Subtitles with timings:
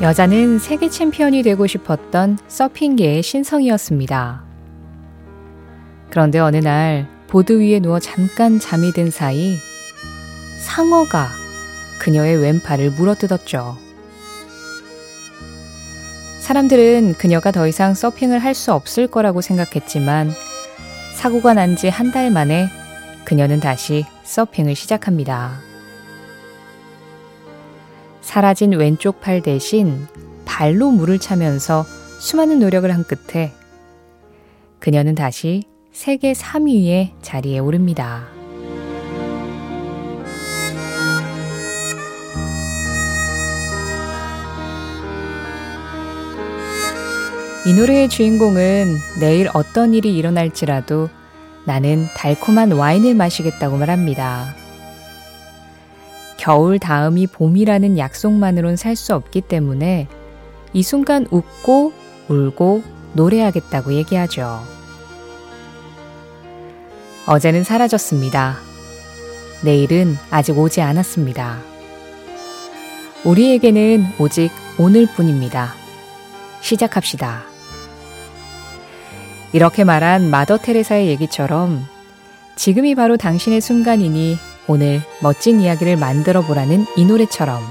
[0.00, 4.44] 여자는 세계 챔피언이 되고 싶었던 서핑계의 신성이었습니다.
[6.10, 9.56] 그런데 어느 날 보드 위에 누워 잠깐 잠이 든 사이
[10.60, 11.28] 상어가
[12.00, 13.76] 그녀의 왼팔을 물어뜯었죠.
[16.40, 20.30] 사람들은 그녀가 더 이상 서핑을 할 수 없을 거라고 생각했지만
[21.14, 22.68] 사고가 난 지 한 달 만에
[23.24, 25.67] 그녀는 다시 서핑을 시작합니다.
[28.28, 30.06] 사라진 왼쪽 팔 대신
[30.44, 31.86] 발로 물을 차면서
[32.18, 33.54] 수많은 노력을 한 끝에
[34.80, 38.26] 그녀는 다시 세계 3위의 자리에 오릅니다.
[47.66, 51.08] 이 노래의 주인공은 내일 어떤 일이 일어날지라도
[51.64, 54.67] 나는 달콤한 와인을 마시겠다고 말합니다.
[56.48, 60.08] 겨울 다음이 봄이라는 약속만으론 살 수 없기 때문에
[60.72, 61.92] 이 순간 웃고
[62.28, 62.82] 울고
[63.12, 64.62] 노래하겠다고 얘기하죠.
[67.26, 68.56] 어제는 사라졌습니다.
[69.62, 71.58] 내일은 아직 오지 않았습니다.
[73.26, 75.74] 우리에게는 오직 오늘뿐입니다.
[76.62, 77.42] 시작합시다.
[79.52, 81.84] 이렇게 말한 마더 테레사의 얘기처럼
[82.56, 87.62] 지금이 바로 당신의 순간이니 오늘 멋진 이야기를 만들어 보라는 이 노래처럼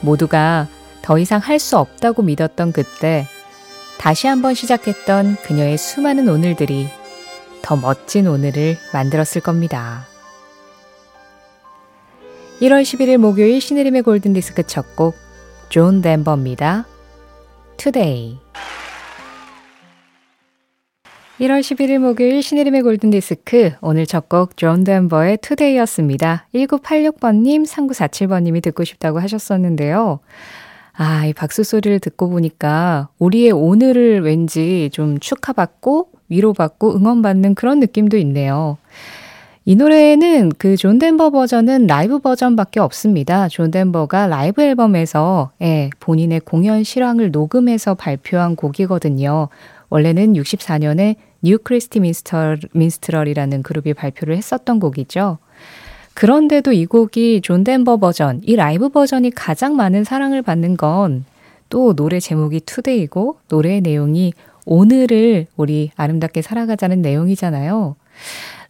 [0.00, 0.66] 모두가
[1.02, 3.26] 더 이상 할 수 없다고 믿었던 그때
[3.98, 6.88] 다시 한번 시작했던 그녀의 수많은 오늘들이
[7.62, 10.06] 더 멋진 오늘을 만들었을 겁니다.
[12.60, 15.14] 1월 11일 목요일 신혜림의 골든디스크 첫 곡,
[15.68, 16.86] 존 덴버입니다.
[17.76, 18.38] Today.
[21.40, 26.46] 1월 11일 목요일 신혜림의 골든디스크 오늘 첫 곡 존 덴버의 Today였습니다.
[26.54, 30.20] 1986번님, 3947번님이 듣고 싶다고 하셨었는데요.
[30.94, 38.16] 아, 이 박수 소리를 듣고 보니까 우리의 오늘을 왠지 좀 축하받고 위로받고 응원받는 그런 느낌도
[38.18, 38.78] 있네요.
[39.66, 43.48] 이 노래는 그 존 덴버 버전은 라이브 버전밖에 없습니다.
[43.48, 49.48] 존 덴버가 라이브 앨범에서 예, 본인의 공연 실황을 녹음해서 발표한 곡이거든요.
[49.90, 55.38] 원래는 64년에 뉴 크리스티 민스터, 민스트럴이라는 그룹이 발표를 했었던 곡이죠.
[56.14, 61.24] 그런데도 이 곡이 존 덴버 버전, 이 라이브 버전이 가장 많은 사랑을 받는 건
[61.68, 64.32] 또 노래 제목이 Today고 노래의 내용이
[64.66, 67.96] 오늘을 우리 아름답게 살아가자는 내용이잖아요.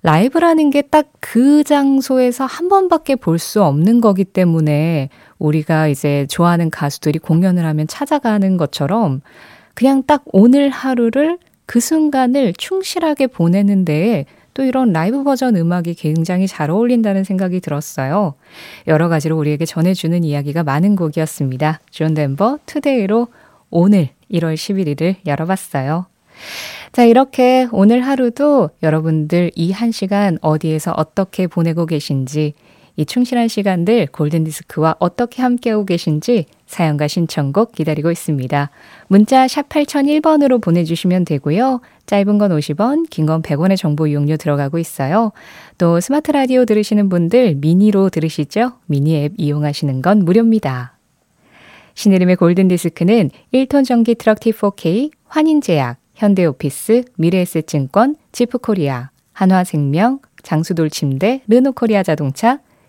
[0.03, 6.71] 라이브라는 게 딱 그 장소에서 한 번밖에 볼 수 없는 거기 때문에 우리가 이제 좋아하는
[6.71, 9.21] 가수들이 공연을 하면 찾아가는 것처럼
[9.75, 16.71] 그냥 딱 오늘 하루를 그 순간을 충실하게 보내는데 또 이런 라이브 버전 음악이 굉장히 잘
[16.71, 18.35] 어울린다는 생각이 들었어요.
[18.87, 21.81] 여러 가지로 우리에게 전해주는 이야기가 많은 곡이었습니다.
[21.91, 23.29] 존 덴버 Today로
[23.71, 26.07] 오늘 1월 11일을 열어봤어요.
[26.93, 32.55] 자, 이렇게 오늘 하루도 여러분들 이 한 시간 어디에서 어떻게 보내고 계신지
[32.97, 38.71] 이 충실한 시간들 골든디스크와 어떻게 함께하고 계신지 사연과 신청곡 기다리고 있습니다.
[39.09, 41.81] 문자 샵 8001번으로 보내주시면 되고요.
[42.07, 45.33] 짧은 건 50원, 긴 건 100원의 정보 이용료 들어가고 있어요.
[45.79, 48.73] 또 스마트 라디오 들으시는 분들 미니로 들으시죠?
[48.87, 50.97] 미니 앱 이용하시는 건 무료입니다.
[51.95, 62.61] 신혜림의 골든디스크는 1톤 전기 트럭 T4K, 환인제약, 현대오피스, 미래에셋증권, 지프코리아, 한화생명, 장수돌 침대, 르노코리아 자동차,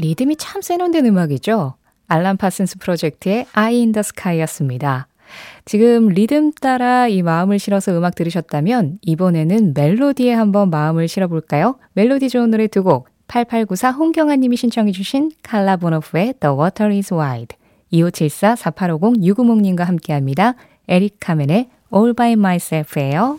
[0.00, 1.74] 리듬이 참 세련된 음악이죠.
[2.08, 5.06] 알람 파슨스 프로젝트의 Eye in the Sky였습니다.
[5.64, 11.78] 지금 리듬 따라 이 마음을 실어서 음악 들으셨다면 이번에는 멜로디에 한번 마음을 실어볼까요?
[11.92, 17.14] 멜로디 좋은 노래 두 곡, 8894 홍경아 님이 신청해 주신 칼라 보노프의 The Water is
[17.14, 17.56] Wide,
[17.92, 20.54] 2574-4850 유구목님과 함께합니다.
[20.88, 23.38] 에릭 카멘의 All by Myself예요.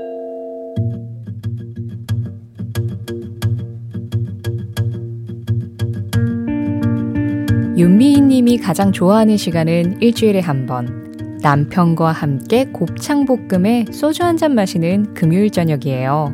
[7.77, 11.39] 윤미희 님이 가장 좋아하는 시간은 일주일에 한 번.
[11.41, 16.33] 남편과 함께 곱창볶음에 소주 한 잔 마시는 금요일 저녁이에요.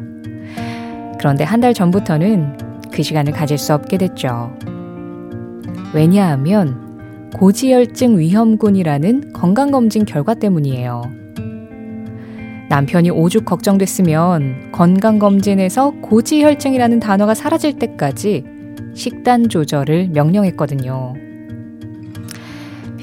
[1.19, 2.57] 그런데 한 달 전부터는
[2.91, 4.51] 그 시간을 가질 수 없게 됐죠.
[5.93, 11.03] 왜냐하면 고지혈증 위험군이라는 건강검진 결과 때문이에요.
[12.69, 18.43] 남편이 오죽 걱정됐으면 건강검진에서 고지혈증이라는 단어가 사라질 때까지
[18.93, 21.13] 식단 조절을 명령했거든요.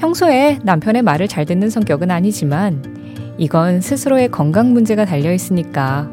[0.05, 6.07] 평소에 남편의 말을 잘 듣는 성격은 아니지만 이건 스스로의 건강 문제가 달려 있으니까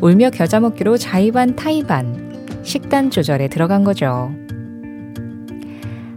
[0.00, 4.34] 울며 겨자 먹기로 자의반 타의반 식단 조절에 들어간 거죠.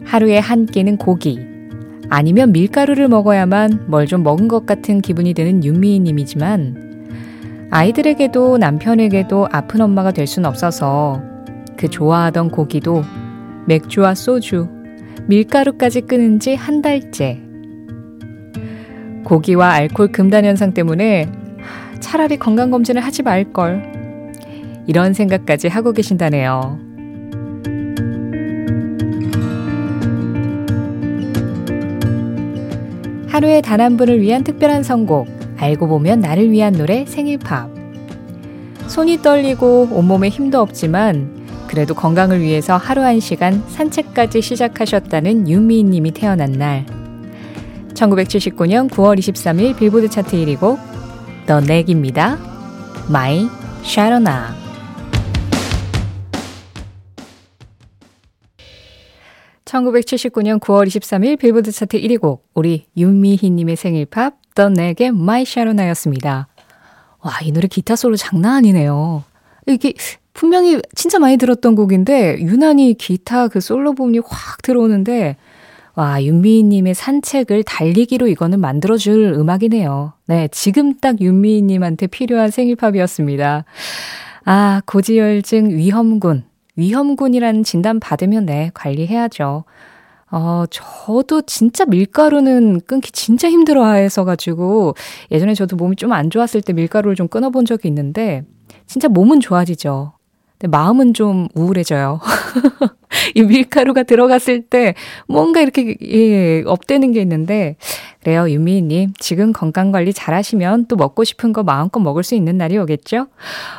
[0.06, 1.40] 하루에 한 끼는 고기,
[2.10, 9.82] 아니면 밀가루를 먹어야만 뭘 좀 먹은 것 같은 기분이 드는 윤미희 님이지만 아이들에게도 남편에게도 아픈
[9.82, 11.22] 엄마가 될 순 없어서
[11.78, 13.04] 그 좋아하던 고기도
[13.68, 14.68] 맥주와 소주,
[15.28, 17.40] 밀가루까지 끊은 지 한 달째.
[19.24, 21.30] 고기와 알코올 금단 현상 때문에
[22.00, 23.94] 차라리 건강검진을 하지 말걸.
[24.86, 26.78] 이런 생각까지 하고 계신다네요.
[33.28, 35.28] 하루에 단 한 분을 위한 특별한 선곡,
[35.58, 37.72] 알고 보면 나를 위한 노래 생일팝.
[38.88, 41.43] 손이 떨리고 온몸에 힘도 없지만
[41.74, 46.86] 그래도 건강을 위해서 하루 한 시간 산책까지 시작하셨다는 유미인 님이 태어난 날.
[47.96, 50.78] 1979년 9월 23일 빌보드 차트 1위곡
[51.48, 52.38] The Knack입니다.
[53.10, 53.48] My
[53.84, 54.54] Sharona
[59.66, 65.42] 1979년 9월 23일 빌보드 차트 1위 곡 우리 윤미희 님의 생일 팝 The Neg의 My
[65.42, 66.48] Sharon아였습니다.
[67.22, 69.24] 와, 이 노래 기타 솔로 장난 아니네요.
[69.66, 69.94] 이게
[70.34, 75.38] 분명히 진짜 많이 들었던 곡인데 유난히 기타 그 솔로 부분이 확 들어오는데
[75.96, 80.14] 와, 윤미희 님의 산책을 달리기로 이거는 만들어줄 음악이네요.
[80.26, 83.66] 네, 지금 딱 윤미희 님한테 필요한 생일팝이었습니다.
[84.46, 86.46] 아, 고지혈증 위험군.
[86.76, 89.66] 위험군이라는 진단 받으면 네, 관리해야죠.
[90.32, 94.96] 어, 저도 진짜 밀가루는 끊기 진짜 힘들어 해서가지고
[95.30, 98.44] 예전에 저도 몸이 좀 안 좋았을 때 밀가루를 좀 끊어본 적이 있는데
[98.88, 100.13] 진짜 몸은 좋아지죠.
[100.68, 102.20] 마음은 좀 우울해져요.
[103.36, 104.96] 이 밀가루가 들어갔을 때
[105.28, 107.76] 뭔가 이렇게 예, 업되는 게 있는데
[108.22, 113.28] 그래요 유미님 지금 건강관리 잘하시면 또 먹고 싶은 거 마음껏 먹을 수 있는 날이 오겠죠?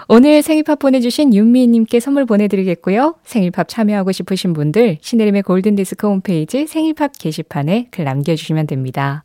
[0.08, 3.16] 오늘 생일팝 보내주신 윤미님께 선물 보내드리겠고요.
[3.24, 9.24] 생일팝 참여하고 싶으신 분들 신혜림의 골든디스크 홈페이지 생일팝 게시판에 글 남겨주시면 됩니다.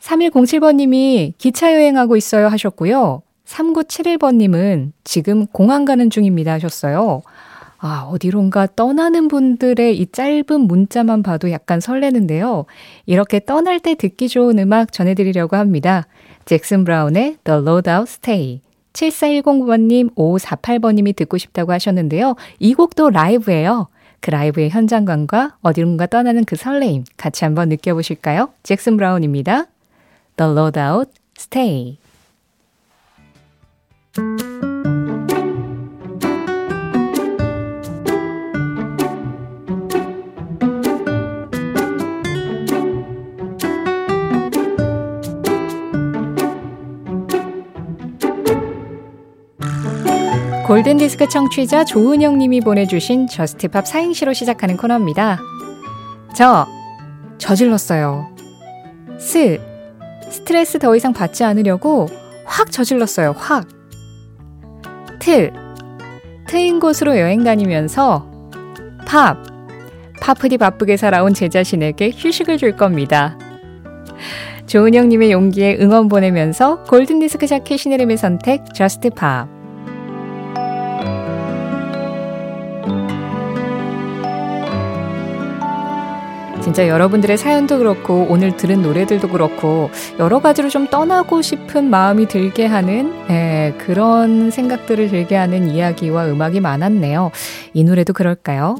[0.00, 3.22] 3107번님이 기차 여행하고 있어요 하셨고요.
[3.52, 7.22] 3971번님은 지금 공항 가는 중입니다 하셨어요.
[7.78, 12.64] 아, 어디론가 떠나는 분들의 이 짧은 문자만 봐도 약간 설레는데요.
[13.06, 16.06] 이렇게 떠날 때 듣기 좋은 음악 전해드리려고 합니다.
[16.44, 18.60] 잭슨 브라운의 The Loadout Stay.
[18.92, 22.36] 7410번님, 5548번님이 듣고 싶다고 하셨는데요.
[22.60, 23.88] 이 곡도 라이브예요.
[24.20, 28.50] 그 라이브의 현장감과 어디론가 떠나는 그 설레임 같이 한번 느껴보실까요?
[28.62, 29.66] 잭슨 브라운입니다.
[30.36, 32.01] The Loadout Stay.
[50.66, 55.38] 골든디스크 청취자 조은영 님이 보내주신 저스트팝 사행시로 시작하는 코너입니다.
[56.36, 56.66] 저,
[57.38, 58.28] 저질렀어요.
[59.18, 59.58] 스,
[60.30, 62.08] 스트레스 더 이상 받지 않으려고
[62.44, 63.34] 확 저질렀어요.
[63.38, 63.81] 확.
[65.22, 65.52] 트,
[66.48, 68.28] 트인 곳으로 여행 다니면서
[69.06, 69.36] 팝,
[70.20, 73.38] 파프디 바쁘게 살아온 제 자신에게 휴식을 줄 겁니다.
[74.66, 79.61] 조은영님의 용기에 응원 보내면서 골든디스크 자켓 신혜림의 선택 저스트 팝.
[86.62, 89.90] 진짜 여러분들의 사연도 그렇고 오늘 들은 노래들도 그렇고
[90.20, 96.60] 여러 가지로 좀 떠나고 싶은 마음이 들게 하는 예, 그런 생각들을 들게 하는 이야기와 음악이
[96.60, 97.32] 많았네요.
[97.74, 98.76] 이 노래도 그럴까요?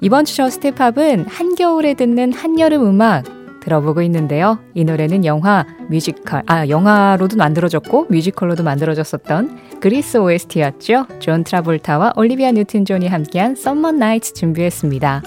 [0.00, 3.24] 이번 주 저스트팝은 한겨울에 듣는 한여름 음악
[3.60, 4.60] 들어보고 있는데요.
[4.74, 11.06] 이 노래는 영화 뮤지컬, 아, 영화로도 만들어졌고 뮤지컬로도 만들어졌었던 그리스 OST였죠.
[11.18, 15.22] 존 트라볼타와 올리비아 뉴튼 존이 함께한 Summer Nights 준비했습니다.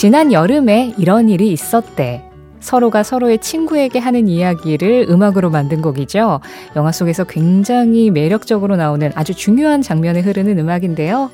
[0.00, 2.24] 지난 여름에 이런 일이 있었대.
[2.60, 6.40] 서로가 서로의 친구에게 하는 이야기를 음악으로 만든 곡이죠.
[6.74, 11.30] 영화 속에서 굉장히 매력적으로 나오는 아주 중요한 장면에 흐르는 음악인데요.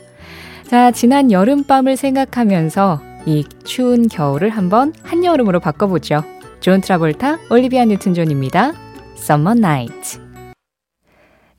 [0.67, 6.25] 자, 지난 여름밤을 생각하면서 이 추운 겨울을 한번 한여름으로 바꿔보죠.
[6.59, 8.73] 존 트라볼타, 올리비아 뉴튼 존입니다.
[9.17, 10.19] Summer Night.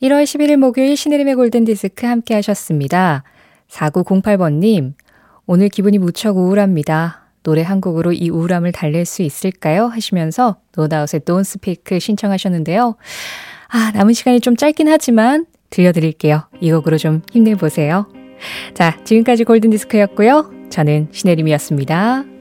[0.01, 3.23] 1월 11일 목요일 신혜림의 골든디스크 함께 하셨습니다.
[3.69, 4.95] 4908번님,
[5.49, 7.21] 오늘 기분이 무척 우울합니다.
[7.41, 9.85] 노래 한 곡으로 이 우울함을 달랠 수 있을까요?
[9.85, 12.97] 하시면서 노다웃의 Don't Speak 신청하셨는데요.
[13.69, 16.43] 아, 남은 시간이 좀 짧긴 하지만 들려드릴게요.
[16.59, 18.07] 이 곡으로 좀 힘내보세요.
[18.73, 20.51] 자, 지금까지 골든디스크였고요.
[20.69, 22.36] 저는 신혜림이었습니다.